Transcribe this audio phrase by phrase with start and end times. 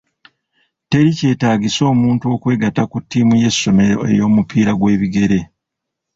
[0.89, 5.39] Teri kyetaagisa omuntu okwegatta ku ttiimu y'essomero ey'omupiira gw'ebigere.